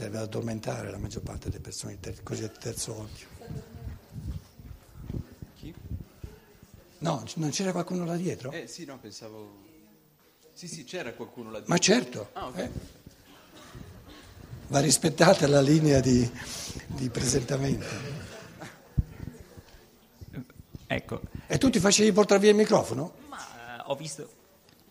serve 0.00 0.16
ad 0.16 0.22
addormentare 0.24 0.90
la 0.90 0.96
maggior 0.96 1.22
parte 1.22 1.50
delle 1.50 1.60
persone 1.60 2.00
ter- 2.00 2.22
cosiddette 2.22 2.58
terzo 2.58 3.00
occhio. 3.00 3.26
Chi? 5.56 5.74
No, 7.00 7.22
non 7.34 7.50
c'era 7.50 7.72
qualcuno 7.72 8.06
là 8.06 8.16
dietro? 8.16 8.50
Eh 8.50 8.66
sì, 8.66 8.86
no, 8.86 8.98
pensavo... 8.98 9.68
Sì, 10.54 10.68
sì, 10.68 10.84
c'era 10.84 11.12
qualcuno 11.12 11.50
là 11.50 11.62
Ma 11.66 11.76
dietro. 11.76 11.82
certo. 11.82 12.30
Ah, 12.32 12.46
ok. 12.46 12.56
eh. 12.58 12.70
Va 14.68 14.80
rispettata 14.80 15.46
la 15.48 15.60
linea 15.60 16.00
di, 16.00 16.28
di 16.86 17.10
presentamento. 17.10 17.84
Ecco, 20.86 21.20
E 21.46 21.58
tu 21.58 21.68
ti 21.68 21.78
facevi 21.78 22.10
portare 22.12 22.40
via 22.40 22.50
il 22.50 22.56
microfono? 22.56 23.14
ma 23.28 23.36
eh, 23.76 23.82
ho 23.84 23.94
visto, 23.96 24.28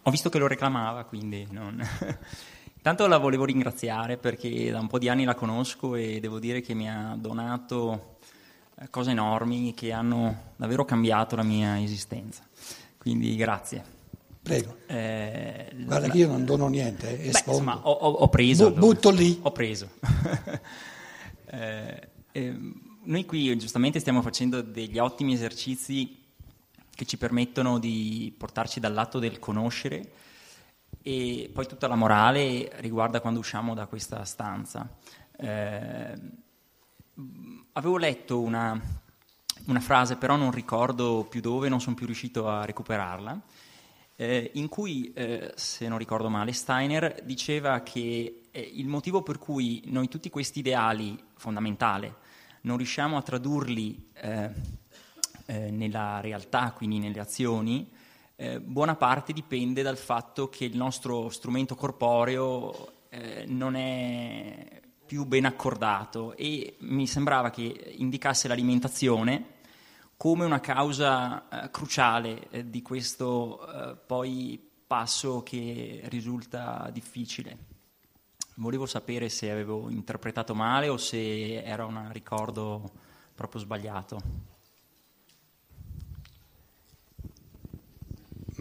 ho 0.03 0.11
visto 0.11 0.29
che 0.29 0.37
lo 0.37 0.45
reclamava, 0.47 1.03
quindi 1.05 1.47
non... 1.49 1.81
Intanto 2.79 3.07
la 3.07 3.17
volevo 3.17 3.43
ringraziare 3.43 4.15
perché 4.17 4.71
da 4.71 4.79
un 4.79 4.87
po' 4.87 4.97
di 4.99 5.09
anni 5.09 5.25
la 5.25 5.35
conosco 5.35 5.95
e 5.95 6.21
devo 6.21 6.39
dire 6.39 6.61
che 6.61 6.73
mi 6.73 6.89
ha 6.89 7.13
donato 7.19 8.15
eh, 8.79 8.89
cose 8.89 9.11
enormi 9.11 9.73
che 9.73 9.91
hanno 9.91 10.53
davvero 10.55 10.85
cambiato 10.85 11.35
la 11.35 11.43
mia 11.43 11.81
esistenza. 11.81 12.41
Quindi 12.97 13.35
grazie. 13.35 13.83
Prego. 14.41 14.77
Eh, 14.87 15.71
Guarda 15.75 16.07
la- 16.07 16.11
che 16.13 16.17
io 16.19 16.27
non 16.29 16.45
dono 16.45 16.67
niente, 16.69 17.19
eh, 17.19 17.29
Beh, 17.31 17.43
insomma, 17.45 17.79
ho, 17.85 17.91
ho- 17.91 18.29
preso. 18.29 18.71
Bu- 18.71 18.79
butto 18.79 19.09
lì. 19.09 19.39
Ho 19.43 19.51
preso. 19.51 19.89
Eh, 21.51 22.07
ehm, 22.33 22.73
noi 23.05 23.25
qui 23.25 23.57
giustamente 23.57 23.99
stiamo 23.99 24.21
facendo 24.21 24.61
degli 24.61 24.99
ottimi 24.99 25.33
esercizi 25.33 26.15
che 26.93 27.05
ci 27.05 27.17
permettono 27.17 27.79
di 27.79 28.31
portarci 28.37 28.79
dal 28.79 28.93
lato 28.93 29.17
del 29.17 29.39
conoscere 29.39 30.11
e 31.09 31.49
poi 31.51 31.65
tutta 31.65 31.87
la 31.87 31.95
morale 31.95 32.71
riguarda 32.75 33.19
quando 33.19 33.39
usciamo 33.39 33.73
da 33.73 33.87
questa 33.87 34.23
stanza. 34.25 34.87
Eh, 35.35 36.13
avevo 37.71 37.97
letto 37.97 38.39
una, 38.39 38.79
una 39.65 39.79
frase, 39.79 40.17
però 40.17 40.35
non 40.35 40.51
ricordo 40.51 41.25
più 41.27 41.41
dove, 41.41 41.67
non 41.67 41.81
sono 41.81 41.95
più 41.95 42.05
riuscito 42.05 42.47
a 42.47 42.63
recuperarla, 42.63 43.41
eh, 44.17 44.51
in 44.53 44.67
cui, 44.69 45.11
eh, 45.13 45.51
se 45.55 45.87
non 45.87 45.97
ricordo 45.97 46.29
male, 46.29 46.51
Steiner 46.51 47.23
diceva 47.23 47.79
che 47.81 48.43
eh, 48.51 48.71
il 48.75 48.87
motivo 48.87 49.23
per 49.23 49.39
cui 49.39 49.81
noi 49.85 50.09
tutti 50.09 50.29
questi 50.29 50.59
ideali 50.59 51.19
fondamentali 51.33 52.13
non 52.61 52.77
riusciamo 52.77 53.17
a 53.17 53.23
tradurli 53.23 54.09
eh, 54.13 54.49
eh, 55.47 55.71
nella 55.71 56.19
realtà, 56.21 56.71
quindi 56.71 56.99
nelle 56.99 57.19
azioni, 57.19 57.97
eh, 58.41 58.61
buona 58.61 58.95
parte 58.95 59.33
dipende 59.33 59.81
dal 59.81 59.97
fatto 59.97 60.47
che 60.47 60.63
il 60.63 60.77
nostro 60.77 61.27
strumento 61.27 61.75
corporeo 61.75 63.07
eh, 63.09 63.43
non 63.45 63.75
è 63.75 64.81
più 65.05 65.25
ben 65.25 65.43
accordato 65.43 66.37
e 66.37 66.77
mi 66.79 67.05
sembrava 67.05 67.49
che 67.49 67.95
indicasse 67.97 68.47
l'alimentazione 68.47 69.57
come 70.15 70.45
una 70.45 70.61
causa 70.61 71.49
eh, 71.49 71.69
cruciale 71.69 72.47
eh, 72.49 72.69
di 72.69 72.81
questo 72.81 73.59
eh, 73.67 73.97
poi 73.97 74.57
passo 74.87 75.43
che 75.43 76.03
risulta 76.05 76.89
difficile. 76.93 77.57
Volevo 78.55 78.85
sapere 78.85 79.27
se 79.27 79.51
avevo 79.51 79.89
interpretato 79.89 80.55
male 80.55 80.87
o 80.87 80.95
se 80.95 81.61
era 81.61 81.83
un 81.83 82.07
ricordo 82.13 82.89
proprio 83.35 83.59
sbagliato. 83.59 84.58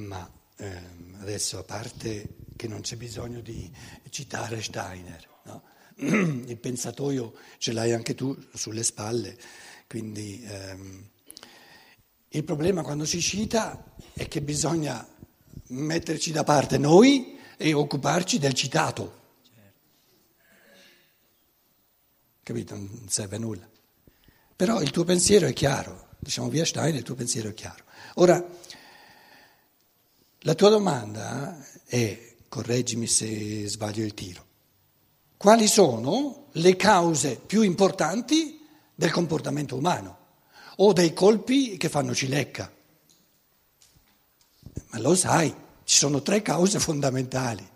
Ma 0.06 0.30
ehm, 0.56 1.16
adesso, 1.20 1.58
a 1.58 1.64
parte 1.64 2.36
che 2.56 2.68
non 2.68 2.80
c'è 2.80 2.96
bisogno 2.96 3.40
di 3.40 3.70
citare 4.10 4.62
Steiner, 4.62 5.28
no? 5.44 5.62
il 6.46 6.56
pensatoio 6.58 7.34
ce 7.58 7.72
l'hai 7.72 7.92
anche 7.92 8.14
tu 8.14 8.36
sulle 8.54 8.84
spalle, 8.84 9.36
quindi 9.88 10.42
ehm, 10.44 11.08
il 12.28 12.44
problema 12.44 12.82
quando 12.82 13.04
si 13.04 13.20
cita 13.20 13.84
è 14.12 14.28
che 14.28 14.40
bisogna 14.42 15.06
metterci 15.68 16.30
da 16.30 16.44
parte 16.44 16.78
noi 16.78 17.38
e 17.56 17.72
occuparci 17.72 18.38
del 18.38 18.54
citato. 18.54 19.16
Capito? 22.42 22.74
Non 22.76 23.06
serve 23.08 23.36
a 23.36 23.38
nulla. 23.38 23.68
Però 24.54 24.80
il 24.80 24.90
tuo 24.90 25.04
pensiero 25.04 25.46
è 25.46 25.52
chiaro, 25.52 26.08
diciamo 26.18 26.48
via 26.48 26.64
Steiner, 26.64 26.96
il 26.96 27.02
tuo 27.02 27.14
pensiero 27.14 27.48
è 27.48 27.54
chiaro. 27.54 27.84
Ora, 28.14 28.44
la 30.48 30.54
tua 30.54 30.70
domanda 30.70 31.62
è, 31.84 32.36
correggimi 32.48 33.06
se 33.06 33.68
sbaglio 33.68 34.02
il 34.02 34.14
tiro, 34.14 34.46
quali 35.36 35.66
sono 35.66 36.46
le 36.52 36.74
cause 36.74 37.36
più 37.36 37.60
importanti 37.60 38.58
del 38.94 39.10
comportamento 39.10 39.76
umano 39.76 40.16
o 40.76 40.94
dei 40.94 41.12
colpi 41.12 41.76
che 41.76 41.90
fanno 41.90 42.14
cilecca? 42.14 42.72
Ma 44.88 44.98
lo 45.00 45.14
sai, 45.14 45.54
ci 45.84 45.98
sono 45.98 46.22
tre 46.22 46.40
cause 46.40 46.78
fondamentali. 46.78 47.68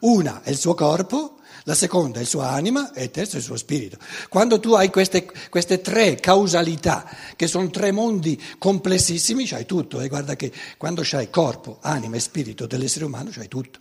Una 0.00 0.42
è 0.42 0.50
il 0.50 0.58
suo 0.58 0.74
corpo, 0.74 1.36
la 1.64 1.74
seconda 1.74 2.18
è 2.18 2.22
il 2.22 2.28
suo 2.28 2.40
anima 2.40 2.92
e 2.92 3.04
il 3.04 3.10
terzo 3.10 3.36
è 3.36 3.38
il 3.38 3.44
suo 3.44 3.56
spirito. 3.56 3.98
Quando 4.28 4.60
tu 4.60 4.72
hai 4.72 4.90
queste, 4.90 5.30
queste 5.50 5.80
tre 5.80 6.14
causalità, 6.16 7.08
che 7.36 7.46
sono 7.46 7.68
tre 7.70 7.92
mondi 7.92 8.40
complessissimi, 8.58 9.46
c'hai 9.46 9.66
tutto. 9.66 10.00
E 10.00 10.08
guarda 10.08 10.36
che 10.36 10.52
quando 10.76 11.02
c'hai 11.04 11.30
corpo, 11.30 11.78
anima 11.80 12.16
e 12.16 12.20
spirito 12.20 12.66
dell'essere 12.66 13.04
umano, 13.04 13.30
c'hai 13.30 13.48
tutto. 13.48 13.78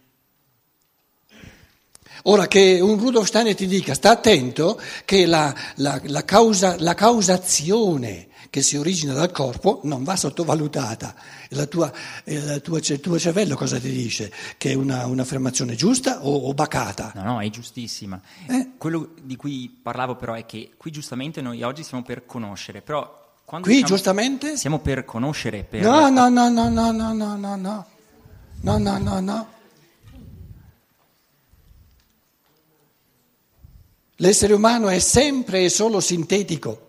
Ora 2.24 2.48
che 2.48 2.80
un 2.82 3.00
Rudolf 3.00 3.28
Steiner 3.28 3.56
ti 3.56 3.66
dica, 3.66 3.94
sta 3.94 4.12
attento 4.12 4.80
che 5.06 5.26
la, 5.26 5.56
la, 5.76 6.02
la, 6.06 6.26
causa, 6.26 6.76
la 6.80 6.94
causazione 6.94 8.28
che 8.50 8.62
si 8.62 8.78
origina 8.78 9.14
dal 9.14 9.32
corpo 9.32 9.82
non 9.84 10.04
va 10.04 10.16
sottovalutata. 10.16 11.14
La 11.50 11.66
tua, 11.68 11.92
il, 12.26 12.62
tuo, 12.64 12.78
il 12.78 13.00
tuo 13.00 13.20
cervello 13.20 13.56
cosa 13.56 13.80
ti 13.80 13.92
dice? 13.92 14.32
Che 14.58 14.72
è 14.72 14.74
una, 14.74 15.06
un'affermazione 15.06 15.76
giusta 15.76 16.26
o, 16.26 16.48
o 16.48 16.54
bacata? 16.54 17.12
No, 17.16 17.24
no, 17.24 17.42
è 17.42 17.50
giustissima. 17.50 18.20
Eh? 18.48 18.72
Quello 18.78 19.14
di 19.22 19.36
cui 19.36 19.70
parlavo 19.82 20.16
però 20.16 20.34
è 20.34 20.46
che 20.46 20.72
qui 20.78 20.92
giustamente 20.92 21.42
noi 21.42 21.62
oggi 21.62 21.84
siamo 21.84 22.04
per 22.04 22.26
conoscere, 22.26 22.82
però 22.82 23.18
quando 23.46 23.68
Qui 23.68 23.78
diciamo- 23.78 23.96
giustamente? 23.96 24.58
siamo 24.58 24.80
per 24.80 25.06
conoscere, 25.06 25.64
per... 25.64 25.82
No, 25.82 26.10
no, 26.10 26.30
no, 26.30 26.50
no, 26.50 26.70
no, 26.70 26.92
no, 26.92 27.12
no, 27.14 27.36
no, 27.36 27.56
no, 27.56 27.86
no, 28.62 28.78
no, 28.78 28.98
no, 28.98 29.20
no. 29.20 29.48
L'essere 34.18 34.54
umano 34.54 34.90
è 34.90 35.00
sempre 35.00 35.64
e 35.64 35.70
solo 35.70 36.00
sintetico. 36.02 36.89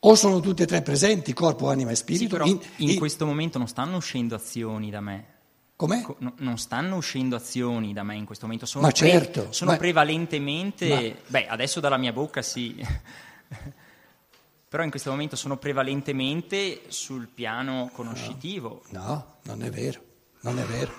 O 0.00 0.14
sono 0.14 0.38
tutte 0.40 0.62
e 0.62 0.66
tre 0.66 0.82
presenti, 0.82 1.32
corpo, 1.32 1.68
anima 1.68 1.90
e 1.90 1.96
Sì, 1.96 2.02
spirito. 2.02 2.28
però 2.36 2.44
in- 2.46 2.60
in, 2.76 2.90
in- 2.90 2.98
questo 2.98 3.26
momento 3.26 3.58
non 3.58 3.66
stanno 3.66 3.96
uscendo 3.96 4.34
azioni 4.36 4.90
da 4.90 5.00
me. 5.00 5.26
Com'è? 5.74 6.02
Co- 6.02 6.16
no- 6.20 6.34
non 6.38 6.56
stanno 6.58 6.96
uscendo 6.96 7.34
azioni 7.36 7.92
da 7.92 8.02
me 8.04 8.16
in 8.16 8.24
questo 8.24 8.44
momento, 8.46 8.64
sono, 8.66 8.84
Ma 8.86 8.92
certo, 8.92 9.52
sono 9.52 9.72
ma- 9.72 9.76
prevalentemente, 9.76 11.22
beh 11.26 11.46
adesso 11.48 11.80
dalla 11.80 11.96
mia 11.96 12.12
bocca 12.12 12.42
sì, 12.42 12.76
però 14.68 14.82
in 14.84 14.90
questo 14.90 15.10
momento 15.10 15.34
sono 15.36 15.56
prevalentemente 15.56 16.82
sul 16.88 17.26
piano 17.26 17.90
conoscitivo. 17.92 18.82
No, 18.90 19.36
non 19.44 19.62
è 19.62 19.70
vero, 19.70 20.00
non 20.42 20.58
è 20.60 20.64
vero, 20.64 20.92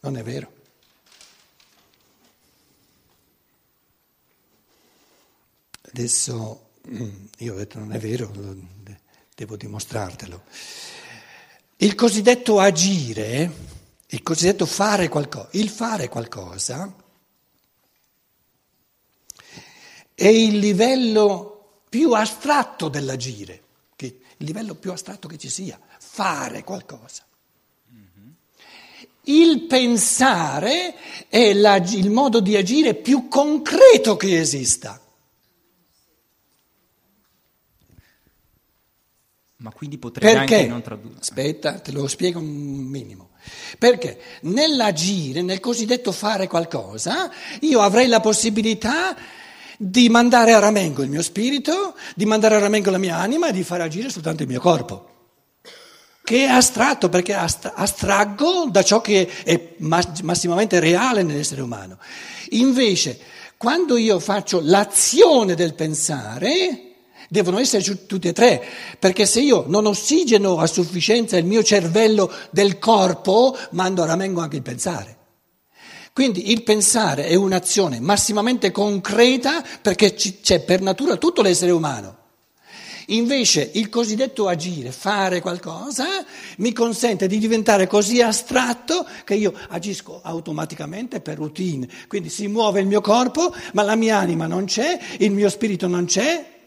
non 0.00 0.16
è 0.16 0.22
vero. 0.22 0.52
Adesso 5.92 6.69
io 7.38 7.54
ho 7.54 7.56
detto 7.56 7.78
non 7.78 7.92
è 7.92 7.98
vero, 7.98 8.30
devo 9.34 9.56
dimostrartelo. 9.56 10.42
Il 11.76 11.94
cosiddetto 11.94 12.58
agire, 12.58 13.50
il 14.08 14.22
cosiddetto 14.22 14.66
fare 14.66 15.08
qualcosa, 15.08 15.48
il 15.52 15.68
fare 15.68 16.08
qualcosa 16.08 16.94
è 20.14 20.26
il 20.26 20.58
livello 20.58 21.82
più 21.88 22.12
astratto 22.12 22.88
dell'agire, 22.88 23.62
che- 23.96 24.20
il 24.36 24.46
livello 24.46 24.74
più 24.74 24.92
astratto 24.92 25.28
che 25.28 25.38
ci 25.38 25.48
sia, 25.48 25.80
fare 25.98 26.62
qualcosa. 26.62 27.24
Il 29.24 29.62
pensare 29.66 30.94
è 31.28 31.38
il 31.38 32.10
modo 32.10 32.40
di 32.40 32.56
agire 32.56 32.94
più 32.94 33.28
concreto 33.28 34.16
che 34.16 34.40
esista. 34.40 35.00
Ma 39.60 39.70
quindi 39.72 39.98
potrebbe 39.98 40.38
Perché? 40.38 40.54
anche 40.54 40.66
non 40.68 40.82
tradurre. 40.82 41.16
Aspetta, 41.20 41.80
te 41.80 41.92
lo 41.92 42.06
spiego 42.06 42.38
un 42.38 42.46
minimo. 42.46 43.30
Perché 43.78 44.18
nell'agire, 44.42 45.42
nel 45.42 45.60
cosiddetto 45.60 46.12
fare 46.12 46.46
qualcosa, 46.46 47.30
io 47.60 47.80
avrei 47.80 48.06
la 48.06 48.20
possibilità 48.20 49.14
di 49.76 50.08
mandare 50.08 50.52
a 50.52 50.58
ramengo 50.58 51.02
il 51.02 51.10
mio 51.10 51.22
spirito, 51.22 51.94
di 52.14 52.24
mandare 52.26 52.56
a 52.56 52.58
ramengo 52.58 52.90
la 52.90 52.98
mia 52.98 53.16
anima 53.16 53.48
e 53.48 53.52
di 53.52 53.62
far 53.62 53.80
agire 53.82 54.08
soltanto 54.08 54.42
il 54.42 54.48
mio 54.48 54.60
corpo. 54.60 55.08
Che 56.22 56.44
è 56.44 56.48
astratto 56.48 57.08
perché 57.08 57.34
ast- 57.34 57.72
astraggo 57.74 58.66
da 58.70 58.82
ciò 58.82 59.00
che 59.00 59.28
è 59.44 59.74
mas- 59.78 60.20
massimamente 60.20 60.78
reale 60.80 61.22
nell'essere 61.22 61.60
umano. 61.60 61.98
Invece, 62.50 63.18
Quando 63.60 63.98
io 63.98 64.18
faccio 64.20 64.58
l'azione 64.62 65.54
del 65.54 65.74
pensare, 65.74 66.89
devono 67.30 67.60
essere 67.60 68.06
tutti 68.06 68.26
e 68.26 68.32
tre, 68.32 68.62
perché 68.98 69.24
se 69.24 69.40
io 69.40 69.64
non 69.68 69.86
ossigeno 69.86 70.58
a 70.58 70.66
sufficienza 70.66 71.36
il 71.36 71.44
mio 71.44 71.62
cervello 71.62 72.30
del 72.50 72.78
corpo, 72.78 73.56
mando 73.70 74.02
a 74.02 74.06
ramengo 74.06 74.40
anche 74.40 74.56
il 74.56 74.62
pensare. 74.62 75.16
Quindi 76.12 76.50
il 76.50 76.64
pensare 76.64 77.26
è 77.26 77.36
un'azione 77.36 78.00
massimamente 78.00 78.72
concreta 78.72 79.64
perché 79.80 80.12
c'è 80.12 80.60
per 80.60 80.80
natura 80.80 81.16
tutto 81.16 81.40
l'essere 81.40 81.70
umano. 81.70 82.18
Invece 83.06 83.70
il 83.74 83.88
cosiddetto 83.88 84.48
agire, 84.48 84.90
fare 84.90 85.40
qualcosa, 85.40 86.04
mi 86.58 86.72
consente 86.72 87.28
di 87.28 87.38
diventare 87.38 87.86
così 87.86 88.20
astratto 88.20 89.06
che 89.24 89.34
io 89.34 89.52
agisco 89.68 90.20
automaticamente 90.22 91.20
per 91.20 91.38
routine. 91.38 91.88
Quindi 92.08 92.28
si 92.28 92.48
muove 92.48 92.80
il 92.80 92.86
mio 92.86 93.00
corpo, 93.00 93.54
ma 93.72 93.82
la 93.82 93.96
mia 93.96 94.18
anima 94.18 94.46
non 94.46 94.64
c'è, 94.64 94.98
il 95.18 95.30
mio 95.30 95.48
spirito 95.48 95.86
non 95.86 96.06
c'è 96.06 96.58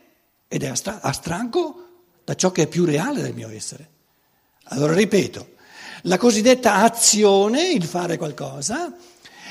ed 0.54 0.62
è 0.62 0.72
astranco 1.02 1.88
da 2.24 2.36
ciò 2.36 2.52
che 2.52 2.64
è 2.64 2.68
più 2.68 2.86
reale 2.86 3.24
del 3.24 3.34
mio 3.34 3.50
essere. 3.50 3.90
Allora 4.66 4.94
ripeto, 4.94 5.56
la 6.04 6.20
cosiddetta 6.20 6.76
azione, 6.76 7.72
il 7.72 7.86
fare 7.86 8.18
qualcosa, 8.18 8.96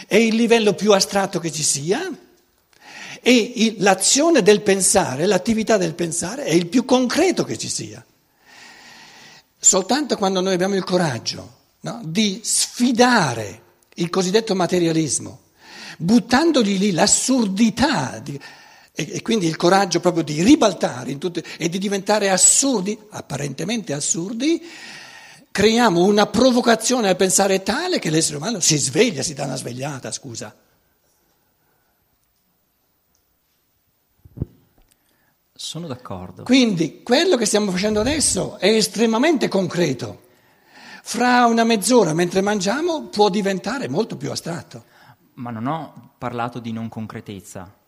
è 0.06 0.14
il 0.14 0.36
livello 0.36 0.74
più 0.74 0.92
astratto 0.92 1.40
che 1.40 1.50
ci 1.50 1.64
sia 1.64 2.08
e 3.20 3.74
l'azione 3.78 4.42
del 4.42 4.60
pensare, 4.62 5.26
l'attività 5.26 5.76
del 5.76 5.94
pensare 5.94 6.44
è 6.44 6.52
il 6.52 6.68
più 6.68 6.84
concreto 6.84 7.42
che 7.42 7.58
ci 7.58 7.68
sia. 7.68 8.04
Soltanto 9.58 10.16
quando 10.16 10.40
noi 10.40 10.54
abbiamo 10.54 10.76
il 10.76 10.84
coraggio 10.84 11.54
no, 11.80 12.00
di 12.04 12.40
sfidare 12.44 13.62
il 13.94 14.08
cosiddetto 14.08 14.54
materialismo, 14.54 15.40
buttandogli 15.98 16.78
lì 16.78 16.92
l'assurdità 16.92 18.20
di, 18.20 18.38
e, 18.94 19.08
e, 19.14 19.22
quindi 19.22 19.46
il 19.46 19.56
coraggio 19.56 20.00
proprio 20.00 20.22
di 20.22 20.42
ribaltare 20.42 21.16
tutte, 21.16 21.42
e 21.56 21.68
di 21.68 21.78
diventare 21.78 22.28
assurdi, 22.28 22.98
apparentemente 23.10 23.94
assurdi, 23.94 24.62
creiamo 25.50 26.04
una 26.04 26.26
provocazione 26.26 27.08
al 27.08 27.16
pensare 27.16 27.62
tale 27.62 27.98
che 27.98 28.10
l'essere 28.10 28.36
umano 28.36 28.60
si 28.60 28.76
sveglia, 28.76 29.22
si 29.22 29.32
dà 29.32 29.44
una 29.44 29.56
svegliata, 29.56 30.12
scusa. 30.12 30.54
Sono 35.54 35.86
d'accordo. 35.86 36.42
Quindi 36.42 37.02
quello 37.02 37.36
che 37.36 37.46
stiamo 37.46 37.70
facendo 37.70 38.00
adesso 38.00 38.58
è 38.58 38.66
estremamente 38.66 39.48
concreto. 39.48 40.30
Fra 41.04 41.46
una 41.46 41.64
mezz'ora, 41.64 42.12
mentre 42.12 42.42
mangiamo, 42.42 43.04
può 43.04 43.30
diventare 43.30 43.88
molto 43.88 44.16
più 44.16 44.30
astratto. 44.30 44.84
Ma 45.34 45.50
non 45.50 45.66
ho 45.66 46.14
parlato 46.18 46.58
di 46.58 46.72
non 46.72 46.88
concretezza. 46.88 47.80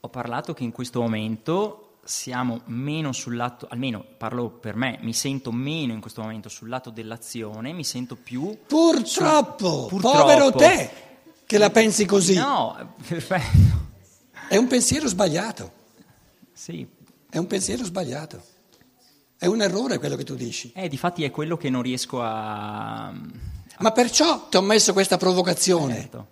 Ho 0.00 0.08
parlato 0.08 0.54
che 0.54 0.64
in 0.64 0.72
questo 0.72 1.00
momento 1.00 1.98
siamo 2.04 2.62
meno 2.66 3.12
sul 3.12 3.36
lato, 3.36 3.66
almeno 3.70 4.04
parlo 4.16 4.48
per 4.48 4.74
me, 4.74 4.98
mi 5.02 5.12
sento 5.12 5.52
meno 5.52 5.92
in 5.92 6.00
questo 6.00 6.22
momento 6.22 6.48
sul 6.48 6.68
lato 6.68 6.90
dell'azione, 6.90 7.72
mi 7.72 7.84
sento 7.84 8.16
più... 8.16 8.58
Purtroppo, 8.66 9.80
sul, 9.80 9.88
purtroppo 9.88 10.18
povero 10.18 10.50
te 10.52 10.90
che 11.44 11.58
la 11.58 11.70
pensi 11.70 12.06
così. 12.06 12.34
No, 12.34 12.94
perfetto. 13.06 13.88
È 14.48 14.56
un 14.56 14.66
pensiero 14.66 15.06
sbagliato. 15.06 15.72
Sì, 16.52 16.86
è 17.28 17.38
un 17.38 17.46
pensiero 17.46 17.84
sbagliato. 17.84 18.42
È 19.36 19.46
un 19.46 19.62
errore 19.62 19.98
quello 19.98 20.16
che 20.16 20.24
tu 20.24 20.34
dici. 20.34 20.72
Eh, 20.74 20.88
difatti 20.88 21.24
è 21.24 21.30
quello 21.30 21.56
che 21.56 21.70
non 21.70 21.82
riesco 21.82 22.22
a... 22.22 23.12
Ma 23.78 23.92
perciò 23.92 24.48
ti 24.48 24.56
ho 24.56 24.60
messo 24.60 24.92
questa 24.92 25.16
provocazione. 25.16 25.94
Certo. 25.94 26.26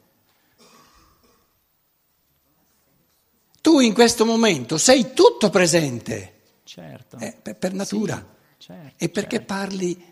Tu 3.78 3.84
in 3.84 3.94
questo 3.94 4.24
momento 4.24 4.76
sei 4.76 5.12
tutto 5.12 5.50
presente. 5.50 6.32
Certo. 6.64 7.16
Eh, 7.18 7.36
per, 7.40 7.54
per, 7.54 7.72
natura. 7.74 8.16
Sì, 8.58 8.66
certo, 8.66 9.04
e 9.04 9.08
perché 9.08 9.36
certo. 9.36 9.54
parli... 9.54 10.04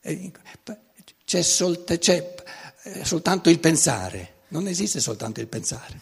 Eh, 0.00 0.32
c'è, 1.24 1.42
sol, 1.42 1.84
c'è 1.84 2.34
eh, 2.82 3.04
soltanto 3.04 3.50
il 3.50 3.60
pensare. 3.60 4.40
Non 4.48 4.66
esiste 4.66 4.98
soltanto 4.98 5.40
il 5.40 5.46
pensare. 5.46 6.00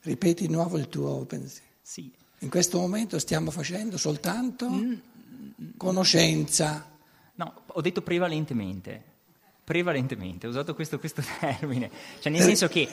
Ripeti 0.00 0.46
di 0.46 0.52
nuovo 0.54 0.78
il 0.78 0.88
tuo 0.88 1.26
pensiero. 1.26 1.66
Sì. 1.82 2.10
In 2.38 2.48
questo 2.48 2.78
momento 2.78 3.18
stiamo 3.18 3.50
facendo 3.50 3.98
soltanto 3.98 4.70
mm. 4.70 4.94
conoscenza. 5.76 6.88
No, 7.34 7.62
ho 7.66 7.80
detto 7.82 8.00
prevalentemente. 8.00 9.04
Prevalentemente, 9.64 10.46
ho 10.46 10.50
usato 10.50 10.74
questo, 10.74 10.98
questo 10.98 11.22
termine. 11.38 11.90
Cioè, 12.20 12.32
nel 12.32 12.40
senso 12.40 12.68
che 12.68 12.80
eh, 12.80 12.88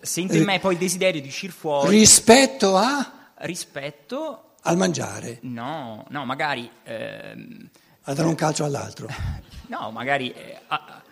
sento 0.00 0.36
in 0.36 0.44
me 0.44 0.58
poi 0.58 0.74
il 0.74 0.78
desiderio 0.78 1.20
di 1.20 1.28
uscire 1.28 1.52
fuori. 1.52 1.90
Rispetto 1.90 2.76
a? 2.76 3.30
Rispetto. 3.36 4.54
Al 4.62 4.76
mangiare? 4.76 5.38
No, 5.42 6.04
no, 6.08 6.24
magari. 6.24 6.70
Ehm, 6.84 7.68
a 8.02 8.14
dare 8.14 8.28
un 8.28 8.34
calcio 8.34 8.64
all'altro? 8.64 9.08
No, 9.68 9.90
magari. 9.90 10.32
Eh, 10.32 10.58
a, 10.68 11.02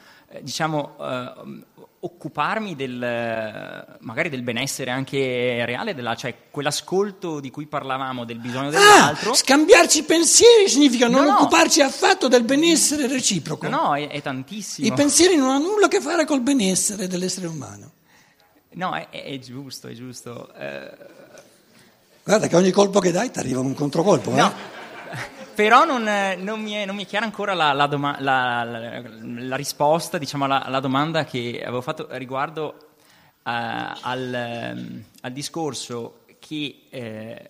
diciamo, 0.41 0.97
eh, 0.99 1.65
occuparmi 2.01 2.77
del, 2.77 3.97
magari 4.01 4.29
del 4.29 4.43
benessere 4.43 4.91
anche 4.91 5.65
reale, 5.65 5.95
della, 5.95 6.15
cioè 6.15 6.35
quell'ascolto 6.51 7.41
di 7.41 7.51
cui 7.51 7.67
parlavamo, 7.67 8.25
del 8.25 8.39
bisogno 8.39 8.71
dell'altro. 8.71 9.33
Ah, 9.33 9.35
scambiarci 9.35 10.05
pensieri 10.05 10.69
significa 10.69 11.09
non 11.09 11.25
no, 11.25 11.31
no. 11.31 11.37
occuparci 11.37 11.81
affatto 11.81 12.29
del 12.29 12.45
benessere 12.45 13.07
reciproco. 13.07 13.69
No, 13.69 13.89
no, 13.89 13.97
è, 13.97 14.09
è, 14.09 14.23
tantissimo. 14.23 14.87
I 14.87 14.93
pensieri 14.93 15.37
non 15.37 15.51
hanno 15.51 15.67
nulla 15.67 15.87
a 15.87 15.89
che 15.89 16.01
fare 16.01 16.25
col 16.25 16.41
benessere 16.41 17.09
dell'essere 17.09 17.47
umano. 17.47 17.93
No, 18.76 18.94
è, 18.94 19.08
è 19.08 19.38
giusto, 19.38 19.88
è 19.88 19.93
giusto. 19.93 20.52
Eh... 20.55 20.90
Guarda 22.23 22.46
che 22.46 22.56
ogni 22.56 22.70
colpo 22.70 23.00
che 23.00 23.11
dai 23.11 23.31
ti 23.31 23.38
arriva 23.38 23.61
un 23.61 23.75
controcolpo. 23.75 24.31
No. 24.34 24.46
Eh? 24.46 25.34
Però 25.55 25.84
non, 25.84 26.02
non, 26.40 26.61
mi 26.61 26.73
è, 26.73 26.84
non, 26.84 26.94
mi 26.94 27.05
è, 27.05 27.06
chiara 27.06 27.25
ancora 27.25 27.55
la, 27.55 27.73
la, 27.73 27.87
doma- 27.87 28.20
la, 28.20 28.64
la 28.64 29.56
risposta 29.56 30.19
diciamo, 30.19 30.44
alla, 30.44 30.81
domanda 30.81 31.25
che 31.25 31.62
avevo 31.62 31.81
fatto 31.81 32.08
riguardo 32.11 32.75
uh, 33.44 33.50
al, 34.02 34.75
um, 34.76 35.05
al, 35.23 35.32
discorso 35.32 36.25
che 36.38 36.82
eh, 36.90 37.49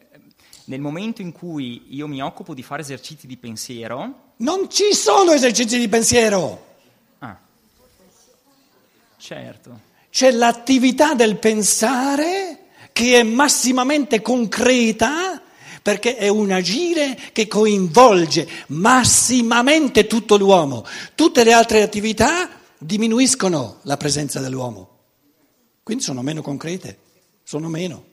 nel 0.67 0.81
momento 0.81 1.23
in 1.23 1.33
cui 1.33 1.87
io 1.89 2.07
mi 2.07 2.23
occupo 2.23 2.55
di 2.55 2.63
fare 2.63 2.83
esercizi 2.83 3.27
di 3.27 3.37
pensiero... 3.37 4.35
Non 4.37 4.71
ci 4.71 4.93
sono 4.93 5.33
esercizi 5.33 5.77
di 5.77 5.89
pensiero! 5.89 6.77
Ah, 7.19 7.37
certo. 9.17 9.95
C'è 10.17 10.31
l'attività 10.31 11.13
del 11.13 11.37
pensare 11.37 12.69
che 12.91 13.21
è 13.21 13.23
massimamente 13.23 14.23
concreta 14.23 15.43
perché 15.83 16.17
è 16.17 16.29
un 16.29 16.53
agire 16.53 17.19
che 17.35 17.47
coinvolge 17.47 18.49
massimamente 18.69 20.07
tutto 20.07 20.39
l'uomo. 20.39 20.87
Tutte 21.15 21.45
le 21.45 21.53
altre 21.53 21.83
attività 21.83 22.49
diminuiscono 22.79 23.81
la 23.83 23.99
presenza 23.99 24.41
dell'uomo, 24.41 25.01
quindi 25.83 26.03
sono 26.03 26.23
meno 26.23 26.41
concrete, 26.41 26.99
sono 27.43 27.69
meno. 27.69 28.05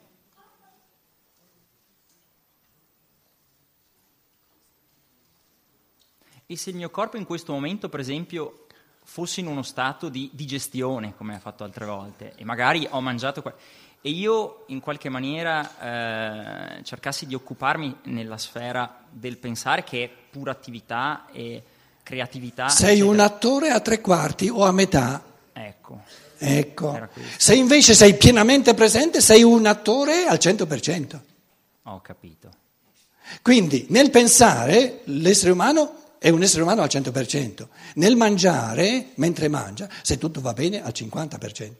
E 6.45 6.57
se 6.57 6.69
il 6.69 6.75
mio 6.75 6.89
corpo 6.89 7.15
in 7.15 7.23
questo 7.23 7.53
momento, 7.53 7.87
per 7.87 8.01
esempio, 8.01 8.62
fosse 9.03 9.41
in 9.41 9.47
uno 9.47 9.63
stato 9.63 10.09
di 10.09 10.29
digestione, 10.33 11.13
come 11.15 11.35
ha 11.35 11.39
fatto 11.39 11.63
altre 11.63 11.85
volte, 11.85 12.33
e 12.35 12.43
magari 12.43 12.87
ho 12.89 13.01
mangiato 13.01 13.41
e 14.05 14.09
io 14.09 14.65
in 14.67 14.81
qualche 14.81 15.07
maniera 15.07 16.77
eh, 16.77 16.83
cercassi 16.83 17.25
di 17.25 17.35
occuparmi 17.35 17.99
nella 18.03 18.37
sfera 18.37 19.01
del 19.09 19.37
pensare 19.37 19.85
che 19.85 20.03
è 20.03 20.09
pura 20.29 20.51
attività 20.51 21.27
e 21.31 21.63
creatività. 22.03 22.67
Sei 22.67 22.95
eccetera. 22.95 23.09
un 23.09 23.19
attore 23.21 23.69
a 23.69 23.79
tre 23.79 24.01
quarti 24.01 24.49
o 24.49 24.65
a 24.65 24.73
metà. 24.73 25.23
Ecco. 25.53 26.01
Ecco. 26.37 27.07
Se 27.37 27.55
invece 27.55 27.93
sei 27.93 28.15
pienamente 28.15 28.73
presente, 28.73 29.21
sei 29.21 29.41
un 29.43 29.65
attore 29.65 30.25
al 30.25 30.37
100%. 30.37 31.19
Ho 31.83 32.01
capito. 32.01 32.49
Quindi 33.41 33.85
nel 33.89 34.09
pensare 34.09 34.99
l'essere 35.05 35.51
umano 35.51 36.02
è 36.23 36.29
un 36.29 36.41
essere 36.41 36.63
umano 36.63 36.81
al 36.81 36.87
100%. 36.89 37.67
Nel 37.95 38.15
mangiare, 38.15 39.09
mentre 39.15 39.49
mangia, 39.49 39.89
se 40.01 40.17
tutto 40.17 40.39
va 40.39 40.53
bene, 40.53 40.81
al 40.81 40.93
50%. 40.95 41.71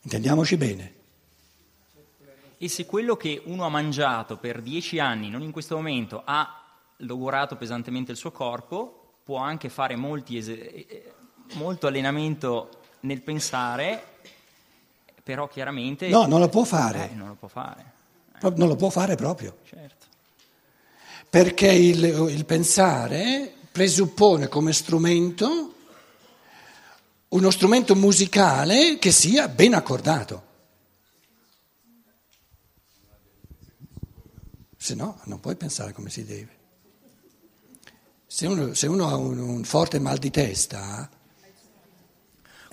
Intendiamoci 0.00 0.56
bene. 0.56 0.94
E 2.56 2.66
se 2.70 2.86
quello 2.86 3.14
che 3.14 3.42
uno 3.44 3.66
ha 3.66 3.68
mangiato 3.68 4.38
per 4.38 4.62
dieci 4.62 4.98
anni, 4.98 5.28
non 5.28 5.42
in 5.42 5.50
questo 5.50 5.76
momento, 5.76 6.22
ha 6.24 6.64
logorato 6.96 7.56
pesantemente 7.56 8.12
il 8.12 8.16
suo 8.16 8.32
corpo, 8.32 9.16
può 9.22 9.36
anche 9.36 9.68
fare 9.68 9.94
ese- 10.30 11.12
molto 11.56 11.88
allenamento 11.88 12.70
nel 13.00 13.20
pensare, 13.20 14.02
però 15.22 15.46
chiaramente... 15.46 16.08
No, 16.08 16.24
non 16.24 16.40
lo 16.40 16.48
può 16.48 16.64
fare. 16.64 17.10
Eh, 17.10 17.14
non 17.14 17.28
lo 17.28 17.34
può 17.34 17.48
fare. 17.48 17.92
Eh. 18.40 18.50
Non 18.56 18.66
lo 18.66 18.76
può 18.76 18.88
fare 18.88 19.14
proprio. 19.14 19.58
Certo 19.66 20.07
perché 21.30 21.70
il, 21.70 22.02
il 22.04 22.44
pensare 22.44 23.52
presuppone 23.70 24.48
come 24.48 24.72
strumento 24.72 25.74
uno 27.28 27.50
strumento 27.50 27.94
musicale 27.94 28.98
che 28.98 29.10
sia 29.10 29.48
ben 29.48 29.74
accordato. 29.74 30.46
Se 34.76 34.94
no, 34.94 35.20
non 35.24 35.40
puoi 35.40 35.56
pensare 35.56 35.92
come 35.92 36.08
si 36.08 36.24
deve. 36.24 36.56
Se 38.26 38.46
uno, 38.46 38.72
se 38.72 38.86
uno 38.86 39.08
ha 39.08 39.16
un, 39.16 39.38
un, 39.38 39.64
forte 39.64 39.98
mal 39.98 40.18
di 40.18 40.30
testa. 40.30 41.10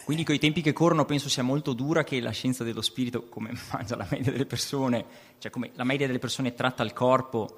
Quindi, 0.06 0.24
con 0.24 0.36
i 0.36 0.40
tempi 0.40 0.62
che 0.62 0.72
corrono, 0.72 1.04
penso 1.04 1.30
sia 1.30 1.44
molto 1.44 1.74
dura 1.74 2.04
che 2.04 2.20
la 2.22 2.32
scienza 2.32 2.64
dello 2.64 2.82
spirito, 2.82 3.28
come 3.28 3.52
mangia 3.74 3.96
la 3.96 4.08
media 4.10 4.32
delle 4.32 4.46
persone, 4.46 5.06
cioè 5.40 5.52
come 5.52 5.72
la 5.74 5.84
media 5.84 6.06
delle 6.06 6.20
persone 6.20 6.54
tratta 6.54 6.84
il 6.84 6.94
corpo, 6.94 7.58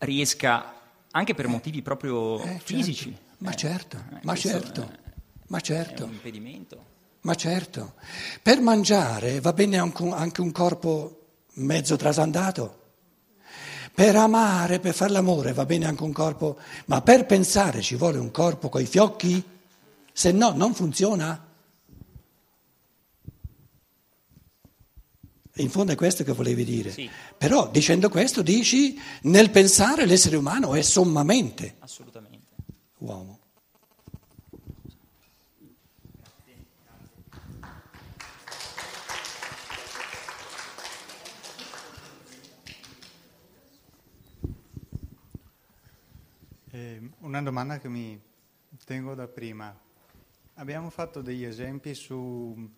riesca, 0.00 0.74
anche 1.10 1.34
per 1.34 1.48
motivi 1.48 1.82
proprio 1.82 2.40
eh, 2.40 2.44
certo. 2.44 2.64
fisici. 2.64 3.10
Certo. 3.10 3.28
Ma 3.38 3.54
certo, 3.54 3.96
eh, 3.96 4.20
ma 4.22 4.34
certo, 4.36 4.90
ma 5.48 5.60
certo. 5.60 6.02
È 6.02 6.06
un 6.06 6.12
impedimento. 6.12 6.84
Ma 7.22 7.34
certo. 7.34 7.94
Per 8.42 8.60
mangiare 8.60 9.40
va 9.40 9.52
bene 9.52 9.78
anche 9.78 10.40
un 10.40 10.52
corpo 10.52 11.20
mezzo 11.54 11.96
trasandato. 11.96 12.78
Per 13.92 14.16
amare, 14.16 14.78
per 14.78 14.94
fare 14.94 15.12
l'amore 15.12 15.52
va 15.52 15.66
bene 15.66 15.86
anche 15.86 16.02
un 16.02 16.12
corpo, 16.12 16.58
ma 16.86 17.02
per 17.02 17.26
pensare 17.26 17.82
ci 17.82 17.96
vuole 17.96 18.18
un 18.18 18.30
corpo 18.30 18.68
coi 18.68 18.86
fiocchi? 18.86 19.42
Se 20.12 20.32
no 20.32 20.52
non 20.54 20.74
funziona. 20.74 21.48
In 25.60 25.70
fondo 25.70 25.92
è 25.92 25.94
questo 25.94 26.24
che 26.24 26.32
volevi 26.32 26.64
dire. 26.64 26.90
Sì. 26.90 27.08
Però 27.36 27.70
dicendo 27.70 28.08
questo 28.08 28.42
dici 28.42 28.98
nel 29.22 29.50
pensare 29.50 30.06
l'essere 30.06 30.36
umano 30.36 30.74
è 30.74 30.82
sommamente 30.82 31.76
Assolutamente. 31.80 32.46
uomo. 32.98 33.38
Eh, 46.72 47.10
una 47.18 47.42
domanda 47.42 47.78
che 47.78 47.88
mi 47.88 48.20
tengo 48.84 49.14
da 49.14 49.26
prima. 49.26 49.76
Abbiamo 50.54 50.88
fatto 50.90 51.20
degli 51.20 51.44
esempi 51.44 51.94
sulla 51.94 52.68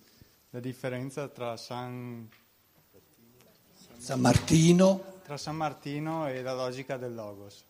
differenza 0.61 1.29
tra 1.29 1.57
San... 1.57 2.29
San 4.03 4.19
Martino. 4.19 5.21
Tra 5.23 5.37
San 5.37 5.55
Martino 5.55 6.27
e 6.27 6.43
la 6.43 6.55
logica 6.55 6.97
del 6.97 7.15
Logos. 7.15 7.63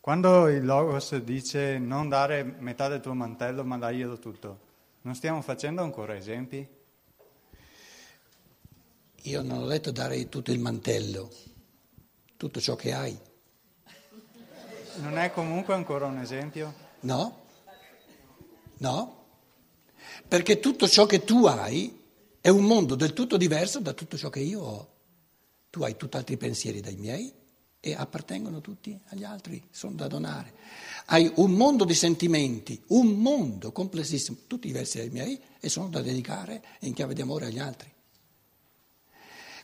Quando 0.00 0.48
il 0.48 0.64
Logos 0.64 1.14
dice 1.18 1.76
non 1.76 2.08
dare 2.08 2.42
metà 2.42 2.88
del 2.88 3.02
tuo 3.02 3.12
mantello 3.12 3.62
ma 3.62 3.76
darglielo 3.76 4.18
tutto, 4.18 4.58
non 5.02 5.14
stiamo 5.14 5.42
facendo 5.42 5.82
ancora 5.82 6.16
esempi? 6.16 6.66
Io 9.24 9.42
non 9.42 9.64
ho 9.64 9.66
detto 9.66 9.90
dare 9.90 10.26
tutto 10.30 10.52
il 10.52 10.58
mantello, 10.58 11.30
tutto 12.38 12.58
ciò 12.58 12.74
che 12.74 12.94
hai. 12.94 13.18
Non 15.02 15.18
è 15.18 15.30
comunque 15.32 15.74
ancora 15.74 16.06
un 16.06 16.16
esempio? 16.16 16.72
No, 17.00 17.44
no, 18.78 19.26
perché 20.26 20.60
tutto 20.60 20.88
ciò 20.88 21.04
che 21.04 21.24
tu 21.24 21.44
hai 21.44 22.04
è 22.40 22.48
un 22.48 22.64
mondo 22.64 22.94
del 22.94 23.12
tutto 23.12 23.36
diverso 23.36 23.80
da 23.80 23.92
tutto 23.92 24.16
ciò 24.16 24.30
che 24.30 24.40
io 24.40 24.62
ho. 24.62 24.94
Tu 25.76 25.82
hai 25.82 25.94
tutt'altri 25.94 26.38
pensieri 26.38 26.80
dai 26.80 26.96
miei 26.96 27.30
e 27.80 27.92
appartengono 27.92 28.62
tutti 28.62 28.98
agli 29.08 29.24
altri, 29.24 29.62
sono 29.70 29.92
da 29.92 30.06
donare. 30.06 30.54
Hai 31.04 31.30
un 31.34 31.50
mondo 31.50 31.84
di 31.84 31.92
sentimenti, 31.92 32.82
un 32.86 33.08
mondo 33.08 33.72
complessissimo, 33.72 34.38
tutti 34.46 34.68
diversi 34.68 34.96
dai 34.96 35.10
miei 35.10 35.38
e 35.60 35.68
sono 35.68 35.90
da 35.90 36.00
dedicare 36.00 36.62
in 36.80 36.94
chiave 36.94 37.12
di 37.12 37.20
amore 37.20 37.44
agli 37.44 37.58
altri. 37.58 37.92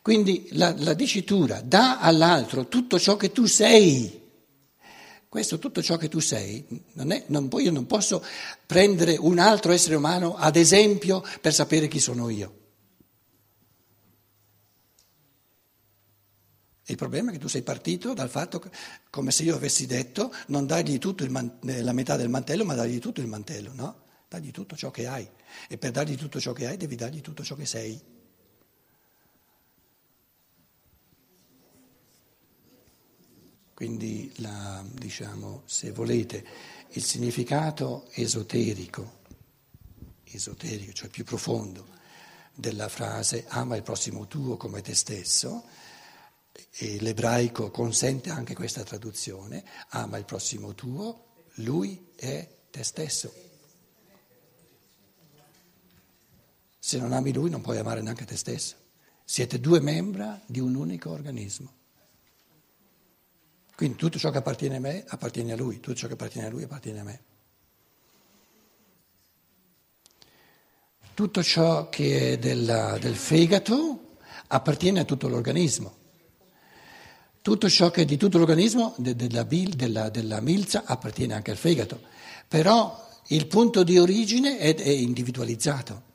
Quindi 0.02 0.48
la, 0.50 0.74
la 0.76 0.92
dicitura 0.92 1.62
dà 1.62 1.98
all'altro 1.98 2.68
tutto 2.68 2.98
ciò 2.98 3.16
che 3.16 3.32
tu 3.32 3.46
sei 3.46 4.20
questo 5.30 5.58
tutto 5.58 5.80
ciò 5.80 5.96
che 5.96 6.10
tu 6.10 6.18
sei, 6.18 6.62
non 6.92 7.10
è, 7.10 7.24
non, 7.28 7.48
io 7.56 7.70
non 7.70 7.86
posso 7.86 8.22
prendere 8.66 9.16
un 9.16 9.38
altro 9.38 9.72
essere 9.72 9.94
umano 9.94 10.36
ad 10.36 10.56
esempio 10.56 11.24
per 11.40 11.54
sapere 11.54 11.88
chi 11.88 12.00
sono 12.00 12.28
io. 12.28 12.60
Il 16.86 16.96
problema 16.96 17.30
è 17.30 17.32
che 17.32 17.38
tu 17.38 17.48
sei 17.48 17.62
partito 17.62 18.12
dal 18.12 18.28
fatto 18.28 18.58
che, 18.58 18.70
come 19.08 19.30
se 19.30 19.44
io 19.44 19.54
avessi 19.54 19.86
detto, 19.86 20.34
non 20.48 20.66
dargli 20.66 20.98
man- 21.28 21.58
eh, 21.64 21.80
la 21.80 21.92
metà 21.92 22.16
del 22.16 22.28
mantello, 22.28 22.64
ma 22.64 22.74
dargli 22.74 22.98
tutto 22.98 23.20
il 23.20 23.28
mantello, 23.28 23.72
no? 23.74 24.00
Dagli 24.28 24.50
tutto 24.50 24.76
ciò 24.76 24.90
che 24.90 25.06
hai. 25.06 25.28
E 25.68 25.78
per 25.78 25.92
dargli 25.92 26.16
tutto 26.16 26.40
ciò 26.40 26.52
che 26.52 26.66
hai 26.66 26.76
devi 26.76 26.96
dargli 26.96 27.20
tutto 27.20 27.44
ciò 27.44 27.54
che 27.54 27.66
sei. 27.66 28.00
Quindi, 33.74 34.32
la, 34.36 34.84
diciamo, 34.92 35.62
se 35.66 35.92
volete, 35.92 36.44
il 36.90 37.02
significato 37.02 38.08
esoterico, 38.12 39.20
esoterico, 40.24 40.92
cioè 40.92 41.08
più 41.08 41.24
profondo, 41.24 41.86
della 42.54 42.88
frase 42.88 43.44
ama 43.48 43.76
il 43.76 43.82
prossimo 43.82 44.26
tuo 44.26 44.56
come 44.56 44.82
te 44.82 44.94
stesso, 44.94 45.64
e 46.70 47.00
l'ebraico 47.00 47.70
consente 47.70 48.30
anche 48.30 48.54
questa 48.54 48.82
traduzione, 48.82 49.64
ama 49.90 50.18
il 50.18 50.24
prossimo 50.24 50.74
tuo, 50.74 51.44
lui 51.56 52.12
è 52.16 52.48
te 52.70 52.82
stesso. 52.82 53.32
Se 56.78 56.98
non 56.98 57.12
ami 57.12 57.32
lui 57.32 57.50
non 57.50 57.60
puoi 57.60 57.78
amare 57.78 58.02
neanche 58.02 58.24
te 58.24 58.36
stesso. 58.36 58.76
Siete 59.24 59.60
due 59.60 59.80
membra 59.80 60.40
di 60.46 60.58
un 60.58 60.74
unico 60.74 61.10
organismo. 61.10 61.80
Quindi 63.74 63.96
tutto 63.96 64.18
ciò 64.18 64.30
che 64.30 64.38
appartiene 64.38 64.76
a 64.76 64.80
me 64.80 65.04
appartiene 65.06 65.52
a 65.52 65.56
lui, 65.56 65.80
tutto 65.80 65.96
ciò 65.96 66.06
che 66.06 66.14
appartiene 66.14 66.48
a 66.48 66.50
lui 66.50 66.64
appartiene 66.64 67.00
a 67.00 67.04
me. 67.04 67.22
Tutto 71.14 71.42
ciò 71.42 71.88
che 71.88 72.32
è 72.32 72.38
della, 72.38 72.98
del 72.98 73.16
fegato 73.16 74.16
appartiene 74.48 75.00
a 75.00 75.04
tutto 75.04 75.28
l'organismo. 75.28 76.00
Tutto 77.42 77.68
ciò 77.68 77.90
che 77.90 78.02
è 78.02 78.04
di 78.04 78.16
tutto 78.16 78.38
l'organismo, 78.38 78.94
de, 78.96 79.14
della, 79.16 79.42
della, 79.42 80.08
della, 80.08 80.40
milza, 80.40 80.84
appartiene 80.86 81.34
anche 81.34 81.50
al 81.50 81.56
fegato. 81.56 82.00
Però 82.48 83.08
il 83.28 83.46
punto 83.46 83.82
di 83.82 83.98
origine 83.98 84.58
è, 84.58 84.74
è 84.74 84.88
individualizzato. 84.88 86.10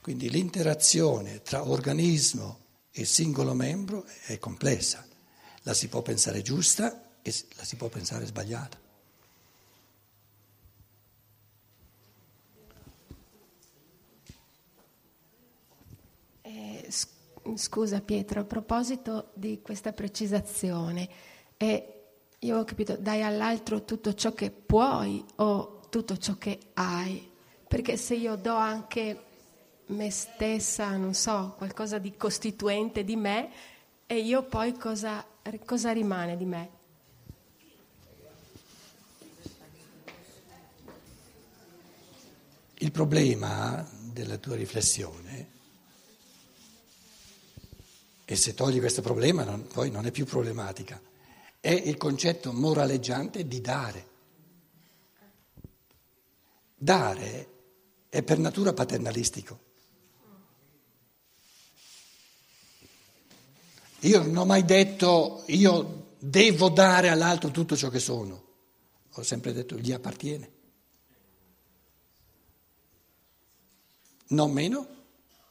Quindi 0.00 0.28
l'interazione 0.28 1.42
tra 1.42 1.68
organismo 1.68 2.58
e 2.92 3.04
singolo 3.04 3.54
membro 3.54 4.04
è 4.26 4.38
complessa 4.38 5.06
la 5.66 5.74
si 5.74 5.88
può 5.88 6.00
pensare 6.00 6.42
giusta 6.42 7.18
e 7.22 7.34
la 7.56 7.64
si 7.64 7.76
può 7.76 7.88
pensare 7.88 8.24
sbagliata. 8.24 8.78
Eh, 16.42 16.88
scusa 17.54 18.00
Pietro, 18.00 18.40
a 18.40 18.44
proposito 18.44 19.30
di 19.34 19.60
questa 19.62 19.92
precisazione, 19.92 21.08
eh, 21.56 21.92
io 22.40 22.58
ho 22.58 22.64
capito, 22.64 22.96
dai 22.96 23.22
all'altro 23.22 23.84
tutto 23.84 24.14
ciò 24.14 24.32
che 24.32 24.50
puoi 24.50 25.24
o 25.36 25.80
tutto 25.88 26.16
ciò 26.16 26.36
che 26.36 26.58
hai? 26.74 27.30
Perché 27.66 27.96
se 27.96 28.14
io 28.14 28.36
do 28.36 28.54
anche 28.54 29.22
me 29.86 30.10
stessa, 30.10 30.96
non 30.96 31.14
so, 31.14 31.54
qualcosa 31.56 31.98
di 31.98 32.16
costituente 32.16 33.04
di 33.04 33.16
me, 33.16 33.50
e 34.06 34.18
io 34.18 34.44
poi 34.44 34.72
cosa 34.76 35.24
cosa 35.64 35.92
rimane 35.92 36.36
di 36.36 36.44
me? 36.44 36.70
Il 42.78 42.92
problema 42.92 43.86
della 44.12 44.36
tua 44.36 44.56
riflessione, 44.56 45.54
e 48.28 48.34
se 48.34 48.54
togli 48.54 48.80
questo 48.80 49.02
problema 49.02 49.44
non, 49.44 49.68
poi 49.68 49.88
non 49.88 50.04
è 50.04 50.10
più 50.10 50.24
problematica, 50.24 51.00
è 51.60 51.70
il 51.70 51.96
concetto 51.96 52.52
moraleggiante 52.52 53.46
di 53.46 53.60
dare. 53.60 54.08
Dare 56.74 57.48
è 58.08 58.22
per 58.24 58.38
natura 58.38 58.72
paternalistico. 58.72 59.60
Io 64.00 64.22
non 64.24 64.36
ho 64.36 64.44
mai 64.44 64.64
detto 64.64 65.44
io 65.46 66.14
devo 66.18 66.68
dare 66.68 67.10
all'altro 67.10 67.52
tutto 67.52 67.76
ciò 67.76 67.88
che 67.90 68.00
sono, 68.00 68.44
ho 69.12 69.22
sempre 69.22 69.52
detto 69.52 69.76
gli 69.76 69.92
appartiene. 69.92 70.50
Non 74.28 74.50
meno 74.50 74.88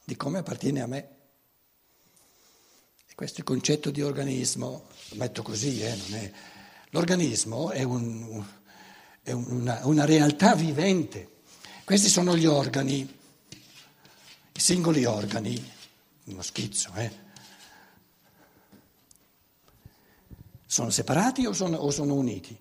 di 0.04 0.14
come 0.14 0.38
appartiene 0.38 0.82
a 0.82 0.86
me. 0.86 1.15
Questo 3.16 3.38
è 3.38 3.40
il 3.40 3.46
concetto 3.46 3.90
di 3.90 4.02
organismo, 4.02 4.88
lo 5.08 5.16
metto 5.16 5.40
così, 5.40 5.80
eh, 5.80 5.96
è... 6.10 6.32
l'organismo 6.90 7.70
è, 7.70 7.82
un, 7.82 8.44
è 9.22 9.32
una, 9.32 9.80
una 9.84 10.04
realtà 10.04 10.54
vivente. 10.54 11.36
Questi 11.82 12.10
sono 12.10 12.36
gli 12.36 12.44
organi, 12.44 12.98
i 13.48 14.60
singoli 14.60 15.06
organi, 15.06 15.72
uno 16.24 16.42
schizzo, 16.42 16.92
eh 16.96 17.24
Sono 20.66 20.90
separati 20.90 21.46
o 21.46 21.54
sono, 21.54 21.78
o 21.78 21.90
sono 21.90 22.12
uniti? 22.12 22.54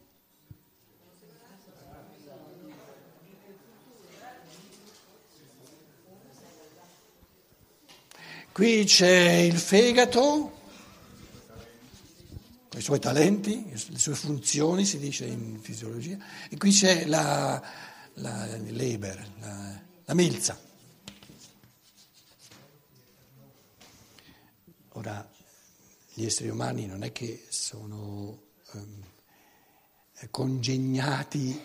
Qui 8.56 8.86
c'è 8.86 9.32
il 9.40 9.58
fegato, 9.58 10.22
con 12.70 12.80
i 12.80 12.82
suoi 12.82 13.02
talenti, 13.02 13.70
le 13.70 14.00
sue 14.00 14.16
funzioni, 14.16 14.86
si 14.86 14.98
dice 14.98 15.26
in 15.26 15.60
fisiologia, 15.60 16.18
e 16.50 16.56
qui 16.56 16.72
c'è 16.72 17.06
la, 17.06 17.62
la 18.14 18.56
Leber, 18.56 19.30
la, 19.42 19.82
la 20.06 20.14
milza. 20.14 20.58
Ora, 24.94 25.30
gli 26.14 26.24
esseri 26.24 26.48
umani 26.48 26.86
non 26.86 27.04
è 27.04 27.12
che 27.12 27.48
sono 27.50 28.42
um, 28.72 29.04
congegnati 30.32 31.62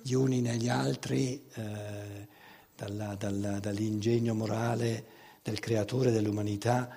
gli 0.00 0.12
uni 0.12 0.40
negli 0.40 0.68
altri 0.68 1.44
eh, 1.54 2.28
dalla, 2.76 3.16
dalla, 3.16 3.58
dall'ingegno 3.58 4.34
morale 4.34 5.22
del 5.44 5.60
creatore 5.60 6.10
dell'umanità, 6.10 6.88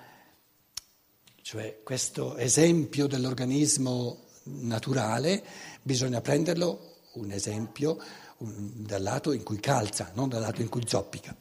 cioè 1.42 1.82
questo 1.84 2.38
esempio 2.38 3.06
dell'organismo 3.06 4.24
naturale 4.44 5.44
bisogna 5.82 6.22
prenderlo 6.22 6.94
un 7.12 7.30
esempio 7.30 8.02
un, 8.38 8.70
dal 8.86 9.02
lato 9.02 9.32
in 9.32 9.42
cui 9.42 9.60
calza, 9.60 10.12
non 10.14 10.30
dal 10.30 10.40
lato 10.40 10.62
in 10.62 10.70
cui 10.70 10.80
zoppica, 10.86 11.36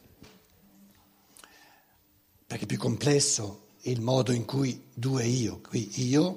perché 2.45 2.63
è 2.63 2.67
più 2.67 2.77
complesso 2.77 3.67
il 3.83 4.01
modo 4.01 4.33
in 4.33 4.43
cui 4.43 4.89
due 4.93 5.25
io, 5.25 5.61
qui 5.61 5.89
io, 6.09 6.33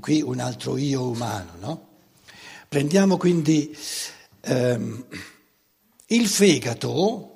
qui 0.00 0.22
un 0.22 0.40
altro 0.40 0.78
io 0.78 1.08
umano, 1.08 1.52
no? 1.58 1.88
Prendiamo 2.70 3.18
quindi 3.18 3.76
ehm, 4.40 5.06
il 6.06 6.26
fegato, 6.26 7.33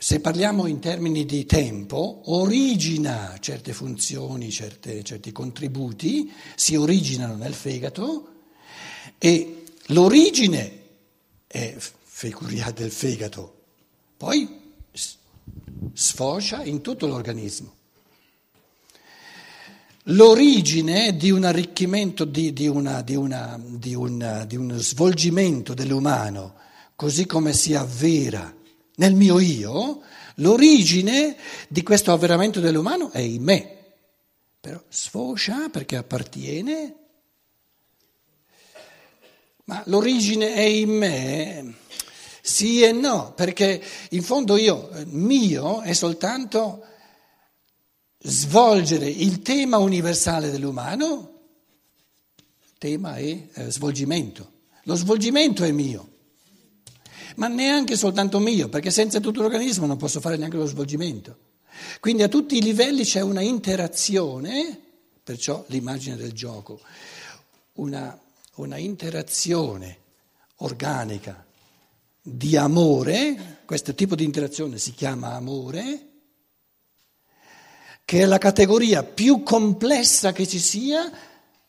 se 0.00 0.20
parliamo 0.20 0.66
in 0.66 0.78
termini 0.78 1.26
di 1.26 1.44
tempo, 1.44 2.22
origina 2.32 3.36
certe 3.38 3.74
funzioni, 3.74 4.50
certe, 4.50 5.02
certi 5.02 5.30
contributi, 5.30 6.32
si 6.54 6.74
originano 6.74 7.36
nel 7.36 7.52
fegato 7.52 8.28
e 9.18 9.64
l'origine 9.88 10.78
è 11.46 11.76
fecuria 11.76 12.70
del 12.70 12.90
fegato 12.90 13.58
poi 14.16 14.48
sfocia 15.92 16.64
in 16.64 16.80
tutto 16.80 17.06
l'organismo. 17.06 17.74
L'origine 20.04 21.14
di 21.14 21.30
un 21.30 21.44
arricchimento, 21.44 22.24
di, 22.24 22.54
di, 22.54 22.66
una, 22.66 23.02
di, 23.02 23.16
una, 23.16 23.60
di 23.62 23.94
un, 23.94 24.46
uno 24.50 24.78
svolgimento 24.78 25.74
dell'umano, 25.74 26.54
così 26.96 27.26
come 27.26 27.52
si 27.52 27.74
avvera 27.74 28.54
nel 29.00 29.14
mio 29.14 29.38
io, 29.38 30.02
l'origine 30.36 31.34
di 31.68 31.82
questo 31.82 32.12
avveramento 32.12 32.60
dell'umano 32.60 33.10
è 33.10 33.20
in 33.20 33.42
me, 33.42 33.76
però 34.60 34.80
sfocia 34.88 35.70
perché 35.70 35.96
appartiene, 35.96 36.94
ma 39.64 39.82
l'origine 39.86 40.52
è 40.52 40.60
in 40.60 40.90
me? 40.90 41.74
Sì 42.42 42.82
e 42.82 42.92
no, 42.92 43.32
perché 43.34 43.82
in 44.10 44.22
fondo 44.22 44.56
io, 44.58 44.90
mio, 45.06 45.80
è 45.80 45.94
soltanto 45.94 46.84
svolgere 48.18 49.08
il 49.08 49.40
tema 49.40 49.78
universale 49.78 50.50
dell'umano, 50.50 51.38
tema 52.76 53.16
è 53.16 53.48
eh, 53.50 53.70
svolgimento. 53.70 54.58
Lo 54.84 54.94
svolgimento 54.94 55.64
è 55.64 55.70
mio, 55.70 56.08
ma 57.36 57.48
neanche 57.48 57.96
soltanto 57.96 58.38
mio, 58.38 58.68
perché 58.68 58.90
senza 58.90 59.20
tutto 59.20 59.40
l'organismo 59.40 59.86
non 59.86 59.96
posso 59.96 60.20
fare 60.20 60.36
neanche 60.36 60.56
lo 60.56 60.66
svolgimento. 60.66 61.36
Quindi 62.00 62.22
a 62.22 62.28
tutti 62.28 62.56
i 62.56 62.62
livelli 62.62 63.04
c'è 63.04 63.20
una 63.20 63.40
interazione, 63.40 64.78
perciò 65.22 65.64
l'immagine 65.68 66.16
del 66.16 66.32
gioco, 66.32 66.80
una, 67.74 68.18
una 68.56 68.76
interazione 68.76 69.98
organica 70.56 71.44
di 72.22 72.56
amore, 72.56 73.58
questo 73.64 73.94
tipo 73.94 74.14
di 74.14 74.24
interazione 74.24 74.78
si 74.78 74.92
chiama 74.92 75.34
amore, 75.34 76.06
che 78.04 78.20
è 78.20 78.26
la 78.26 78.38
categoria 78.38 79.02
più 79.02 79.42
complessa 79.42 80.32
che 80.32 80.46
ci 80.46 80.58
sia 80.58 81.10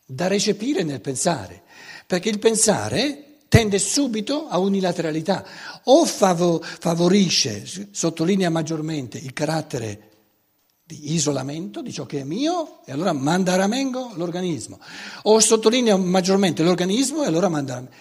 da 0.04 0.26
recepire 0.26 0.82
nel 0.82 1.00
pensare, 1.00 1.62
perché 2.06 2.28
il 2.28 2.38
pensare 2.38 3.31
tende 3.52 3.78
subito 3.78 4.48
a 4.48 4.56
unilateralità, 4.56 5.44
o 5.84 6.06
favorisce, 6.06 7.62
sottolinea 7.90 8.48
maggiormente 8.48 9.18
il 9.18 9.34
carattere 9.34 10.08
di 10.82 11.12
isolamento 11.12 11.82
di 11.82 11.92
ciò 11.92 12.06
che 12.06 12.20
è 12.20 12.24
mio 12.24 12.80
e 12.86 12.92
allora 12.92 13.12
manda 13.12 13.52
a 13.52 13.56
ramengo 13.56 14.12
l'organismo, 14.14 14.80
o 15.24 15.38
sottolinea 15.38 15.98
maggiormente 15.98 16.62
l'organismo 16.62 17.24
e 17.24 17.26
allora 17.26 17.50
manda 17.50 17.72
a 17.72 17.74
ramengo 17.74 17.94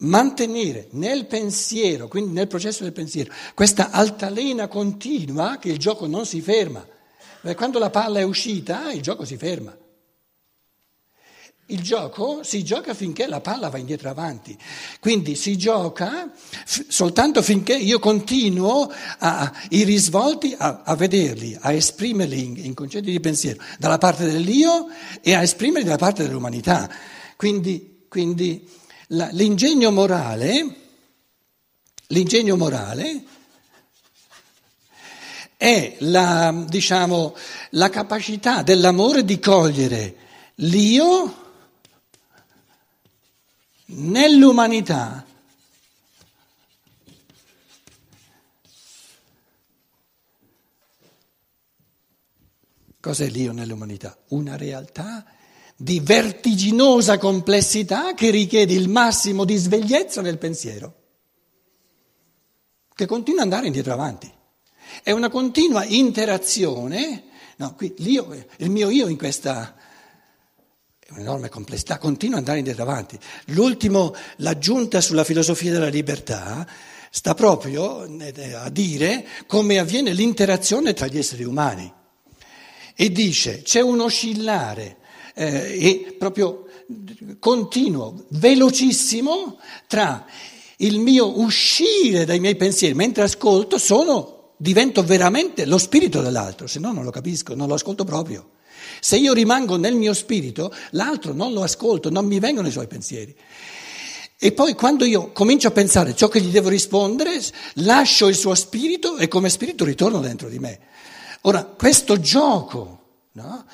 mantenere 0.00 0.88
nel 0.90 1.24
pensiero, 1.24 2.06
quindi 2.06 2.32
nel 2.32 2.46
processo 2.46 2.82
del 2.82 2.92
pensiero, 2.92 3.32
questa 3.54 3.90
altalena 3.90 4.68
continua 4.68 5.56
che 5.56 5.70
il 5.70 5.78
gioco 5.78 6.06
non 6.06 6.26
si 6.26 6.42
ferma. 6.42 6.86
Quando 7.54 7.78
la 7.78 7.88
palla 7.88 8.18
è 8.18 8.22
uscita, 8.22 8.92
il 8.92 9.00
gioco 9.00 9.24
si 9.24 9.38
ferma. 9.38 9.74
Il 11.68 11.82
gioco 11.82 12.44
si 12.44 12.62
gioca 12.62 12.94
finché 12.94 13.26
la 13.26 13.40
palla 13.40 13.68
va 13.68 13.78
indietro 13.78 14.08
avanti, 14.08 14.56
quindi 15.00 15.34
si 15.34 15.58
gioca 15.58 16.30
f- 16.32 16.84
soltanto 16.86 17.42
finché 17.42 17.74
io 17.74 17.98
continuo 17.98 18.88
a, 19.18 19.38
a, 19.40 19.52
i 19.70 19.82
risvolti 19.82 20.54
a, 20.56 20.82
a, 20.84 20.94
vederli, 20.94 21.58
a 21.60 21.72
esprimerli 21.72 22.44
in, 22.44 22.56
in 22.66 22.74
concetti 22.74 23.10
di 23.10 23.18
pensiero 23.18 23.60
dalla 23.80 23.98
parte 23.98 24.30
dell'io 24.30 24.86
e 25.20 25.34
a 25.34 25.42
esprimerli 25.42 25.84
dalla 25.84 25.98
parte 25.98 26.22
dell'umanità. 26.22 26.88
Quindi, 27.36 28.04
quindi 28.08 28.68
la, 29.08 29.28
l'ingegno 29.32 29.90
morale, 29.90 30.76
l'ingegno 32.06 32.56
morale 32.56 33.24
è 35.56 35.96
la, 35.98 36.64
diciamo, 36.68 37.34
la 37.70 37.88
capacità 37.88 38.62
dell'amore 38.62 39.24
di 39.24 39.40
cogliere 39.40 40.16
l'io 40.60 41.45
nell'umanità. 43.86 45.24
Cos'è 53.00 53.28
l'io 53.28 53.52
nell'umanità? 53.52 54.16
Una 54.28 54.56
realtà 54.56 55.24
di 55.76 56.00
vertiginosa 56.00 57.18
complessità 57.18 58.14
che 58.14 58.30
richiede 58.30 58.72
il 58.72 58.88
massimo 58.88 59.44
di 59.44 59.56
svegliezza 59.56 60.22
nel 60.22 60.38
pensiero, 60.38 60.94
che 62.94 63.06
continua 63.06 63.42
ad 63.42 63.46
andare 63.46 63.66
indietro 63.66 63.92
avanti. 63.92 64.32
È 65.02 65.12
una 65.12 65.28
continua 65.28 65.84
interazione, 65.84 67.24
no, 67.58 67.74
qui, 67.74 67.94
il 67.98 68.70
mio 68.70 68.88
io 68.88 69.06
in 69.06 69.18
questa 69.18 69.75
un'enorme 71.10 71.48
complessità, 71.48 71.98
continua 71.98 72.38
ad 72.38 72.48
andare 72.48 72.82
avanti. 72.82 73.18
L'ultimo, 73.46 74.14
l'aggiunta 74.36 75.00
sulla 75.00 75.24
filosofia 75.24 75.72
della 75.72 75.88
libertà, 75.88 76.66
sta 77.10 77.34
proprio 77.34 78.04
eh, 78.04 78.52
a 78.52 78.68
dire 78.68 79.26
come 79.46 79.78
avviene 79.78 80.12
l'interazione 80.12 80.92
tra 80.92 81.06
gli 81.06 81.18
esseri 81.18 81.44
umani. 81.44 81.92
E 82.94 83.12
dice, 83.12 83.62
c'è 83.62 83.80
un 83.80 84.00
oscillare 84.00 84.96
eh, 85.34 86.14
proprio 86.18 86.64
continuo, 87.38 88.24
velocissimo 88.30 89.58
tra 89.86 90.24
il 90.78 90.98
mio 90.98 91.40
uscire 91.40 92.24
dai 92.24 92.40
miei 92.40 92.56
pensieri 92.56 92.94
mentre 92.94 93.24
ascolto, 93.24 93.78
sono, 93.78 94.52
divento 94.56 95.02
veramente 95.02 95.66
lo 95.66 95.78
spirito 95.78 96.20
dell'altro, 96.20 96.66
se 96.66 96.78
no 96.78 96.92
non 96.92 97.04
lo 97.04 97.10
capisco, 97.10 97.54
non 97.54 97.68
lo 97.68 97.74
ascolto 97.74 98.04
proprio. 98.04 98.50
Se 99.06 99.16
io 99.16 99.32
rimango 99.34 99.76
nel 99.76 99.94
mio 99.94 100.12
spirito, 100.12 100.74
l'altro 100.90 101.32
non 101.32 101.52
lo 101.52 101.62
ascolto, 101.62 102.10
non 102.10 102.26
mi 102.26 102.40
vengono 102.40 102.66
i 102.66 102.72
suoi 102.72 102.88
pensieri. 102.88 103.32
E 104.36 104.50
poi 104.50 104.74
quando 104.74 105.04
io 105.04 105.30
comincio 105.30 105.68
a 105.68 105.70
pensare 105.70 106.16
ciò 106.16 106.26
che 106.26 106.40
gli 106.40 106.50
devo 106.50 106.70
rispondere, 106.70 107.40
lascio 107.74 108.26
il 108.26 108.34
suo 108.34 108.56
spirito 108.56 109.16
e 109.16 109.28
come 109.28 109.48
spirito 109.48 109.84
ritorno 109.84 110.18
dentro 110.18 110.48
di 110.48 110.58
me. 110.58 110.80
Ora, 111.42 111.62
questo 111.62 112.18
gioco, 112.18 113.28
no? 113.34 113.66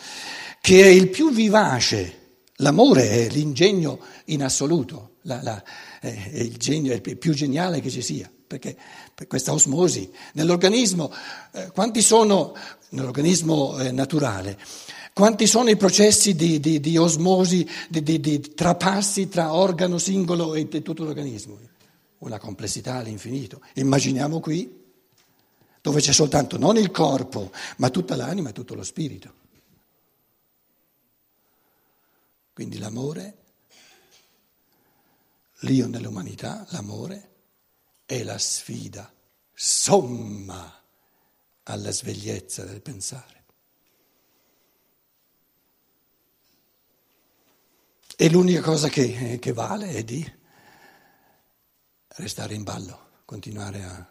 che 0.60 0.82
è 0.82 0.88
il 0.88 1.08
più 1.08 1.32
vivace. 1.32 2.40
L'amore 2.56 3.08
è 3.08 3.28
l'ingegno 3.30 4.00
in 4.26 4.42
assoluto, 4.42 5.12
la, 5.22 5.40
la, 5.42 5.62
è 5.98 6.08
il, 6.40 6.58
genio, 6.58 6.92
è 6.92 7.00
il 7.02 7.16
più 7.16 7.32
geniale 7.32 7.80
che 7.80 7.88
ci 7.88 8.02
sia. 8.02 8.30
perché 8.46 8.76
per 9.14 9.26
questa 9.28 9.54
osmosi 9.54 10.12
nell'organismo, 10.34 11.10
eh, 11.52 11.70
quanti 11.72 12.02
sono, 12.02 12.54
nell'organismo 12.90 13.78
eh, 13.78 13.92
naturale, 13.92 14.58
quanti 15.12 15.46
sono 15.46 15.70
i 15.70 15.76
processi 15.76 16.34
di, 16.34 16.60
di, 16.60 16.80
di 16.80 16.96
osmosi, 16.96 17.68
di, 17.88 18.02
di, 18.02 18.40
trapassi 18.40 19.28
tra 19.28 19.54
organo 19.54 19.98
singolo 19.98 20.54
e 20.54 20.68
tutto 20.68 21.04
l'organismo? 21.04 21.58
Una 22.18 22.38
complessità 22.38 22.96
all'infinito. 22.96 23.60
Immaginiamo 23.74 24.40
qui, 24.40 24.80
dove 25.80 26.00
c'è 26.00 26.12
soltanto 26.12 26.56
non 26.58 26.76
il 26.76 26.90
corpo, 26.90 27.50
ma 27.78 27.90
tutta 27.90 28.16
l'anima 28.16 28.50
e 28.50 28.52
tutto 28.52 28.74
lo 28.74 28.84
spirito. 28.84 29.40
Quindi 32.54 32.78
l'amore, 32.78 33.36
l'io 35.60 35.88
nell'umanità, 35.88 36.66
l'amore 36.70 37.30
è 38.04 38.22
la 38.22 38.38
sfida 38.38 39.12
somma 39.54 40.80
alla 41.64 41.90
svegliezza 41.90 42.64
del 42.64 42.82
pensare. 42.82 43.41
E 48.22 48.30
l'unica 48.30 48.60
cosa 48.60 48.88
che, 48.88 49.38
che, 49.40 49.52
vale 49.52 49.88
è 49.88 50.04
di 50.04 50.24
restare 52.18 52.54
in 52.54 52.62
ballo, 52.62 53.24
continuare 53.24 53.82
a, 53.82 54.08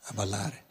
a 0.00 0.12
ballare. 0.12 0.64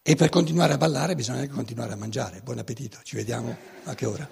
E 0.00 0.14
per 0.14 0.30
continuare 0.30 0.72
a 0.72 0.78
ballare 0.78 1.14
bisogna 1.14 1.40
anche 1.40 1.52
continuare 1.52 1.92
a 1.92 1.96
mangiare. 1.96 2.40
Buon 2.40 2.56
appetito, 2.56 3.00
ci 3.02 3.16
vediamo 3.16 3.54
a 3.84 3.94
che 3.94 4.06
ora? 4.06 4.26